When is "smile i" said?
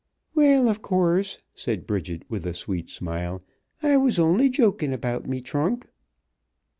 2.89-3.97